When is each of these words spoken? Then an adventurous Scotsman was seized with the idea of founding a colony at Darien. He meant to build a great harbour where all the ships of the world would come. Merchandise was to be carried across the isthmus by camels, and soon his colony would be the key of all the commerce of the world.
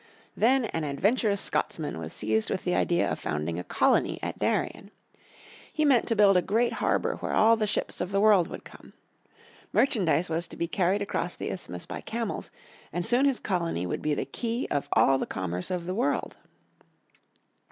Then 0.35 0.65
an 0.65 0.83
adventurous 0.83 1.39
Scotsman 1.41 1.99
was 1.99 2.11
seized 2.11 2.49
with 2.49 2.63
the 2.63 2.73
idea 2.73 3.07
of 3.07 3.19
founding 3.19 3.59
a 3.59 3.63
colony 3.63 4.17
at 4.23 4.39
Darien. 4.39 4.89
He 5.71 5.85
meant 5.85 6.07
to 6.07 6.15
build 6.15 6.35
a 6.35 6.41
great 6.41 6.73
harbour 6.73 7.17
where 7.17 7.33
all 7.33 7.55
the 7.55 7.67
ships 7.67 8.01
of 8.01 8.11
the 8.11 8.19
world 8.19 8.47
would 8.47 8.63
come. 8.63 8.93
Merchandise 9.71 10.27
was 10.27 10.47
to 10.47 10.57
be 10.57 10.67
carried 10.67 11.03
across 11.03 11.35
the 11.35 11.51
isthmus 11.51 11.85
by 11.85 12.01
camels, 12.01 12.49
and 12.91 13.05
soon 13.05 13.25
his 13.25 13.39
colony 13.39 13.85
would 13.85 14.01
be 14.01 14.15
the 14.15 14.25
key 14.25 14.67
of 14.71 14.89
all 14.93 15.19
the 15.19 15.27
commerce 15.27 15.69
of 15.69 15.85
the 15.85 15.93
world. 15.93 16.35